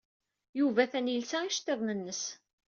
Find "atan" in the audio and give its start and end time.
0.85-1.11